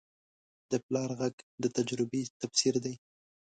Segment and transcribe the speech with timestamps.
[0.71, 2.93] د پلار غږ د تجربې تفسیر دی